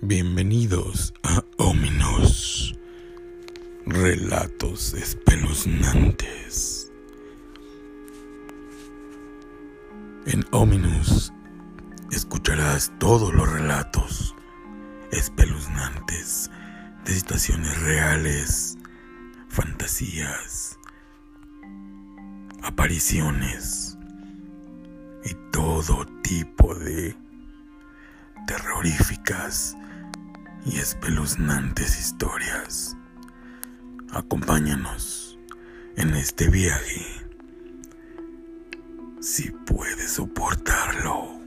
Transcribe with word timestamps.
Bienvenidos 0.00 1.12
a 1.24 1.42
Ominos, 1.56 2.78
relatos 3.84 4.94
espeluznantes. 4.94 6.92
En 10.26 10.44
Ominous 10.52 11.32
escucharás 12.12 12.92
todos 13.00 13.34
los 13.34 13.50
relatos 13.52 14.36
espeluznantes 15.10 16.48
de 17.04 17.14
situaciones 17.14 17.82
reales, 17.82 18.78
fantasías, 19.48 20.78
apariciones 22.62 23.98
y 25.24 25.34
todo 25.50 26.06
tipo 26.22 26.72
de 26.76 27.16
terroríficas 28.46 29.76
y 30.70 30.78
espeluznantes 30.78 31.98
historias. 31.98 32.96
Acompáñanos 34.12 35.38
en 35.96 36.14
este 36.14 36.48
viaje 36.48 37.06
si 39.20 39.50
puedes 39.50 40.12
soportarlo. 40.12 41.37